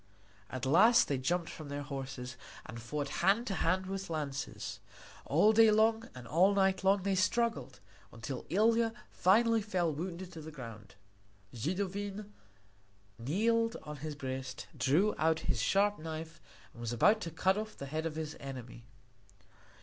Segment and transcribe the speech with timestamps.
[0.49, 4.79] At last they jumped from their horses and fought hand to hand with lances.
[5.25, 7.79] All day long and all night long they struggled,
[8.11, 10.95] until Ilia finally fell wounded to the ground.
[11.55, 12.33] Zidovin
[13.19, 16.41] kneeled on his breast, drew out his sharp knife,
[16.73, 18.85] and was about to cut off the head of his enemy.